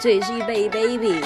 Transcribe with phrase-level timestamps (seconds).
[0.00, 1.22] 这里是一杯 baby。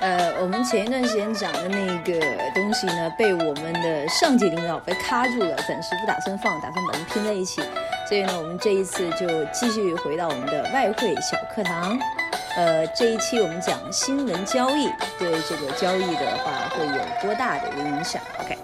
[0.00, 2.20] 呃，我们前一段时间讲的那个
[2.52, 7.62] 东西呢，被我们的上级领导被卡住了，暂时不打算放，打算把它拼在一起。
[8.08, 11.96] 所以呢，我们这一次就继续回到我们的外汇小课堂。
[12.56, 18.58] 呃，这一期我们讲新闻交易对这个交易的话会有多大的一个影响？OK。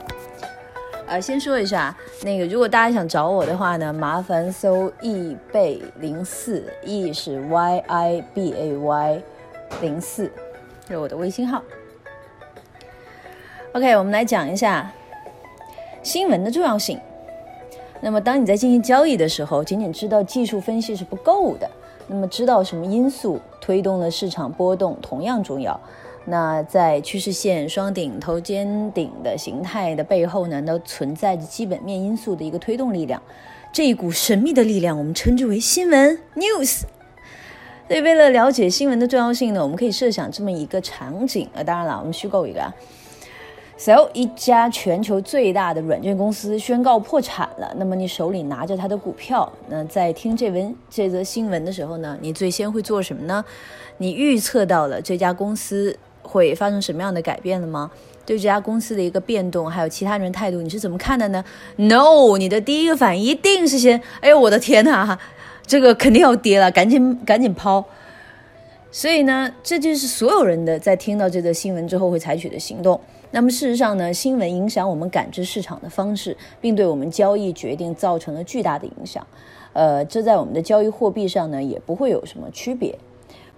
[1.08, 9.22] 呃，先说一下，那个如果大家想找我的话呢，麻烦搜易贝零四，E 是 Y I B A Y
[9.80, 10.30] 零四，
[10.86, 11.62] 这是我的微信号。
[13.72, 14.92] OK，我们来讲一下
[16.02, 17.00] 新闻的重要性。
[18.02, 21.70] 那么，当你在进行交易的时候，仅仅知道技术分析是不够的，
[22.06, 25.80] 那么知道什么因素推动了市场波动同样重要。
[26.30, 33.22] 那在趋势线双顶头肩顶的形态的背后呢，都存在着基本面因素的一个推动力量。
[33.72, 36.82] 这一股神秘的力量，我们称之为新闻 （news）。
[37.86, 41.48] 所以，为了了解新闻的重要性呢，我们可以设想这么一个场景。
[41.54, 42.60] 啊，当然了，我们虚构一个。
[43.78, 47.74] So，一家全球最大的软件公司宣告破产了。
[47.78, 53.42] 那么，你手里拿着它的股票，那在听这文这则新闻的时候呢，你最先会做什么呢？
[53.96, 55.98] 你预测到了这家公司。
[56.28, 57.90] 会发生什么样的改变了吗？
[58.26, 61.42] 对这家公司的一个变动，还有其他人态度，你是怎么看的呢
[61.76, 65.18] ？No，你的第一个反应一定是先，哎呦我的天哪，
[65.66, 67.82] 这个肯定要跌了，赶紧赶紧抛。
[68.90, 73.00] 所以呢，这就是所有人的在听到这则新闻之后会采取的行动。
[73.30, 79.26] 那么事实上呢，新闻影响我们感知市场的方式，并对我们交易决定造成了巨大的影响。
[79.72, 82.98] 呃，这在我们的交易货币上呢，也不会有什么区别。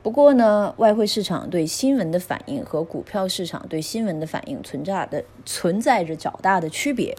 [0.02, 7.14] 不过呢，外汇市场对新闻的反应和股票市场对新闻的反应存在的存在着较大的区别。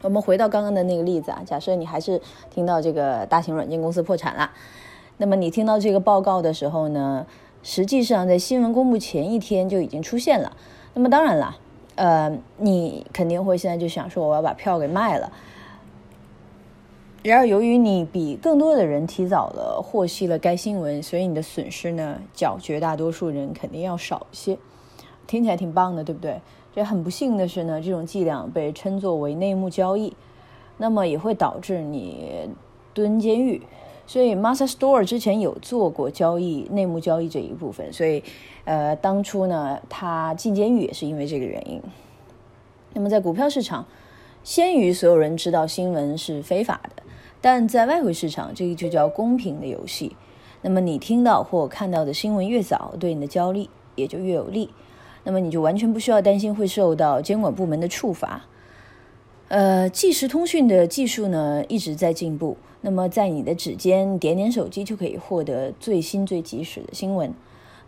[0.00, 2.20] 我们回到刚刚的那个例子啊，假设你还是
[2.50, 4.50] 听到这个大型软件公司破产了，
[5.18, 7.24] 那么你听到这个报告的时候呢，
[7.62, 10.56] 实际上在新闻公布前一天就已经出现了。
[10.94, 11.56] 那么当然了，
[11.94, 15.30] 呃，你肯定会现在就想说，我要把票给卖了。
[17.22, 24.58] 然而，由于你比更多的人提早了获悉了该新闻，所以你的损失呢，较绝大多数人肯定要少一些。
[25.28, 26.40] 听起来挺棒的，对不对？
[26.74, 30.12] 这很不幸的是呢，这种伎俩被称作为内幕交易，
[30.78, 32.50] 那么也会导致你
[32.92, 33.62] 蹲监狱。
[34.04, 38.20] 所以 m a s a Store 之前有做过交易内幕交易这一部分，所以
[38.64, 41.80] 呃，当初呢，他进监狱也是因为这个原因。
[42.92, 43.86] 那么在股票市场，
[44.42, 47.02] 先于所有人知道新闻是非法的。
[47.42, 50.16] 但在外汇市场，这个就叫公平的游戏。
[50.62, 54.70] 那么你听到或看到的新闻越早，对你的交易也就越有利。
[55.24, 58.46] 那么你就完全不需要担心会受到监管部门的处罚。
[59.48, 62.56] 呃，即时通讯的技术呢一直在进步。
[62.80, 67.34] 那么在你的指尖点点手机就可以获得最新最及时的新闻。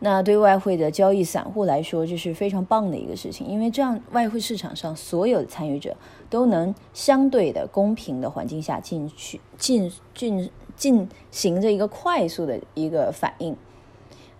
[0.05, 5.97] 那对外汇的交易散户来说，这是非常棒的一个事情，因为这样外汇市场上所有的参与者
[6.29, 13.57] 都能相对的公平的环境下进去进进进行着一个快速的一个反应。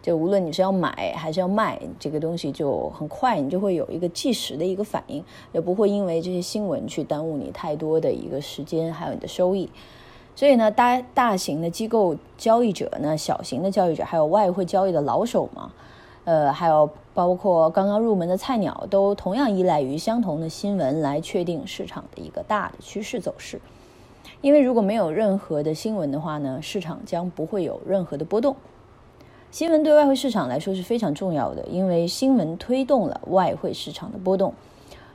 [0.03, 9.71] 就无论你是要买还是要卖，这个东西就很快，你就会有一个即时的一个反应，也不会因为这些新闻去耽误你太多的一个时间，还有你的收益。
[10.37, 15.71] 所以呢，大大型的机构交易者呢，小型的交易者，还有外汇交易的老手嘛，
[16.25, 23.61] 呃，还有包括刚刚入门的菜鸟，都同样依赖于相同的新闻来确定市场的一个大的趋势走势。
[24.41, 28.57] 因为如果没有任何的新闻的话呢，市场将不会有任何的波动。
[29.53, 34.53] 新闻对外汇市场来说是非常重要的，因为新闻推动了外汇市场的波动。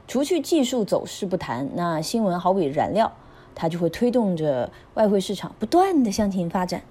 [0.08, 3.12] 除去技术走势不谈，那新闻好比燃料。
[3.62, 6.82] 它就会推动着外汇市场不断的向前发展。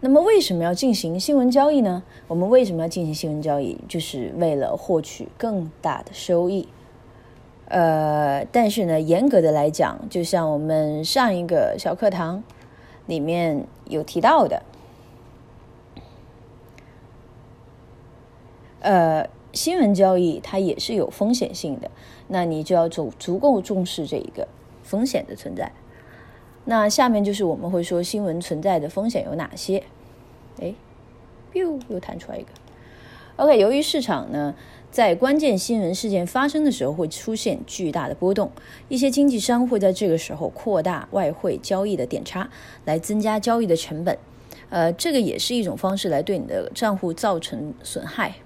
[0.00, 2.02] 那么，为什么要进行新闻交易呢？
[2.28, 3.76] 我们为什么要进行新闻交易？
[3.86, 6.66] 就是为了获取更大的收益。
[7.68, 12.42] 呃，但是呢，严格的来讲，就像我们上一个小课堂
[13.04, 14.62] 里面有提到的，
[18.80, 21.90] 呃，新闻交易它也是有风险性的。
[22.28, 24.48] 那你就要足足够重视这一个。
[24.86, 25.72] 风险的存在，
[26.64, 29.82] 那下面就是我们会说新闻存在的风险有哪些？
[30.62, 30.72] 哎
[31.52, 32.48] ，biu 又弹出来一个。
[33.36, 34.54] OK，由于市场呢
[34.90, 38.50] 在关键新闻事件发生的时候会出现巨大的波动，
[38.88, 42.48] 一些经纪商会在这个时候扩大外汇交易的点差，
[42.86, 44.16] 来增加交易的成本。
[44.70, 48.36] 呃，这个也是一种方式来对你的账户造成损害。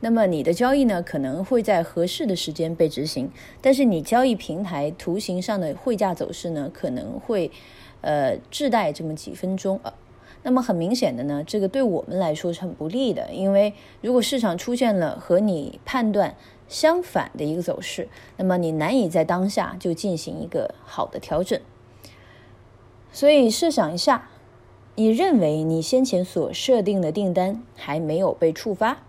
[0.00, 3.30] 那么你的交易呢，可能会在合适的时间被执行，
[3.60, 7.50] 但是你交易平台图形上的汇价走势呢，可能会，
[8.00, 9.92] 呃，滞带这么几分钟啊。
[10.44, 16.36] 那么很明显的呢，这个对我们来说是很不利的，因为如果市场出现了和你判断
[16.68, 21.58] 相反的一个走势，那么你难以在当下就进行一个好的调整。
[23.10, 24.30] 所以设想一下，
[24.94, 29.02] 你认为你先前所设定的订单还没有被触发，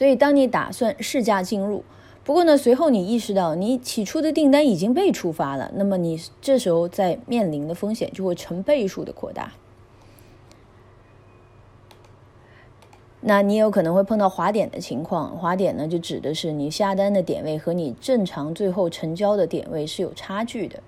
[0.00, 1.84] 所以当你打算试驾进入。
[2.24, 9.52] 不过呢，随后你意识到你起初的订单已经被触发了，那么你这时候在面临的风险就会成倍数的扩大。
[13.20, 20.82] 那你有可能会碰到滑点的情况，滑点呢就指的是你下单的点位和你正常最后成交的点位是有差距的。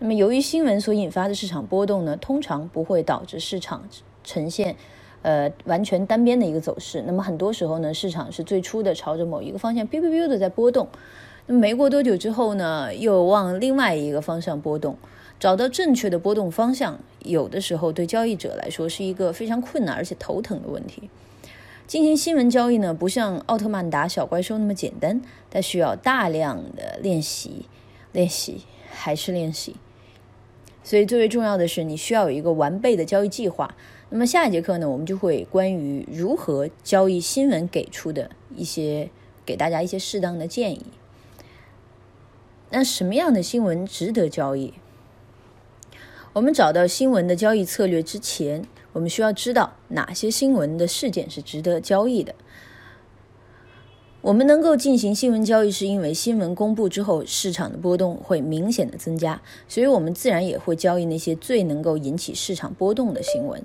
[0.00, 3.88] 那么由于新闻所引发的市场波动呢，通常不会导致市场
[4.22, 4.76] 呈现。
[5.22, 7.02] 呃，完全单边的一个走势。
[7.06, 10.88] 那么很多时候呢，市场是最初的朝着某一个方向 biu biu 的在波动，
[11.46, 14.96] 那么没过多久之后呢，又往另外一个方向波动。
[15.38, 21.08] 找到正确的波动方向，有的时候对交易者来说是一个非常困难而且头疼的问题。
[21.86, 25.20] 进行新闻交易呢，不像奥特曼打小怪兽那么简单，
[25.50, 27.66] 它需要大量的练习，
[28.12, 29.76] 练习还是练习。
[30.84, 33.74] 所以最为重要的是，你需要有一个完备的交易计划。
[34.12, 39.08] 那么下一节课呢，我们就会关于如何交易新闻给出的一些，
[39.46, 40.86] 给大家一些适当的建议。
[42.70, 44.74] 那什么样的新闻值得交易？
[46.32, 52.34] 我们找到新闻的交易策略之前，我们需要知道哪些新闻的事件是值得交易的。
[54.22, 63.62] 我们能够进行新闻交易，是因为新闻公布之后，市场的波动会明显的增加，所以我们自然也会交易那些最能够引起市场波动的新闻。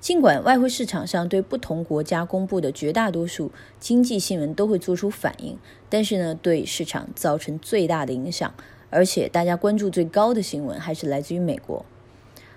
[0.00, 5.58] 尽管外汇市场上对不同国家公布的绝大多数经济新闻都会做出反应，
[5.90, 8.54] 但是呢，对市场造成最大的影响，
[8.88, 11.84] 而且大家关注最高的新闻还是来自于美国。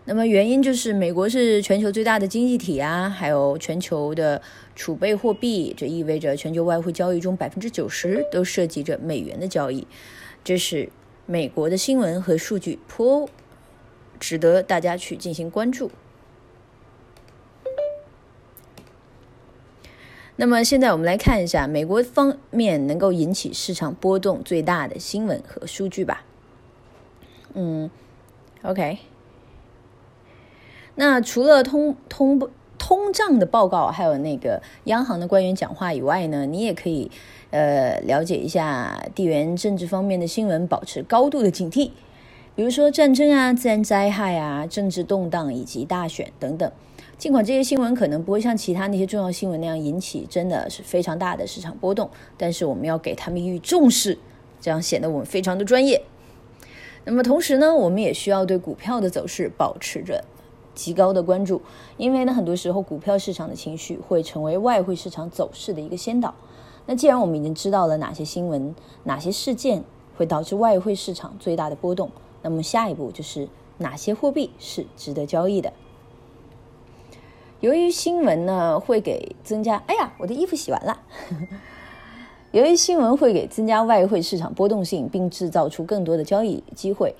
[0.06, 4.42] 那么原因就是美国是全球最大的经济体啊，还有全球的
[4.74, 9.86] 储备货币，这意味着全球外汇交易中百分之九十都涉及着美元的交易，
[10.46, 10.90] 这是
[11.26, 13.30] 美国的新闻和数据颇
[14.18, 15.92] 值得大家去进行关注。
[20.36, 26.24] 那么现在我们来看一下美国方面能够引起市场波动最大的新闻和数据吧。
[27.54, 27.90] 嗯
[28.64, 28.98] ，OK。
[30.96, 32.50] 那除了通通
[32.80, 37.12] 通胀的报告，还有那个央行的官员讲话以外呢，你也可以
[37.52, 41.92] 呃了解一下地缘政治方面的新闻，保持高度的警惕。
[42.56, 46.72] 比如说战争啊、自然灾害啊、政治动荡以及大选等等。
[47.18, 54.18] 尽管这些新闻可能不会像其他那些重要新闻那样引起真的是非常大的市场波动，但是我们要给他们予以重视，
[54.60, 56.04] 这样显得我们非常的专业。
[57.06, 60.26] 那么同时呢，我们也需要对股票的走势保持着
[60.74, 61.62] 极高的关注，
[61.98, 66.34] 因为呢，很多时候股票市场的情绪会成为外汇市场走势的一个先导。
[66.86, 69.84] 那既然我们已经知道了哪些新闻、哪些事件
[70.18, 72.12] 会导致外汇市场最大的波动，
[72.42, 75.72] 那么下一步就是哪些货币是值得交易的。
[77.64, 81.00] 由于新闻呢会给增加，哎呀，我的衣服洗完了。
[82.52, 87.16] 由于新闻会给增加外汇市场波动性，并制造出更多的交易机会，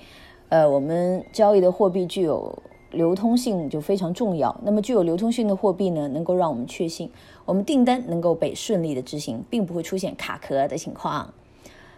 [0.50, 2.58] 呃，我们交易的货币具有
[2.90, 4.54] 流通性就非常重要。
[4.62, 7.10] 那么具有流通性的货币呢，能够让我们确信
[7.46, 11.32] 我们订单能够被顺利的执行，并不会出现卡壳的情况。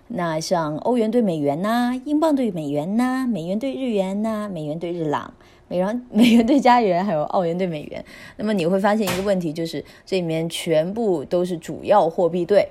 [0.07, 5.35] 那像欧元对美元呐，英镑对美元呐，美元对日元呐，美元对日朗。
[5.69, 8.05] 美元、美元对加元，还有澳元对美元，
[8.37, 12.69] 那么你会发现一个问题，就是这里面全部都是主要货币对。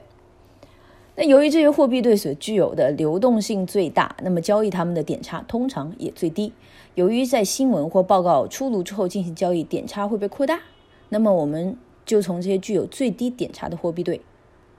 [1.18, 6.52] 那由于这些货币对所具有的流动性最大，那么交易它们的点差通常也最低。
[6.96, 10.62] 由于在新闻或报告出炉之后进行交易，点差会被扩大，
[11.10, 14.22] 那么我们就从这些具有最低点差的货币对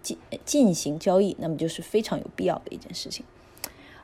[0.02, 3.24] 进进行交易，那么就是非常有必要的一件事情。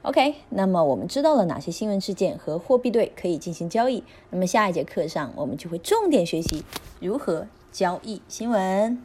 [0.03, 4.03] OK，那么我们知道了哪些新闻事件和货币对可以进行交易？
[4.31, 6.65] 那么下一节课上，我们就会重点学习
[6.99, 9.01] 如何交易新闻。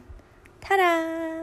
[0.60, 1.37] 哒哒。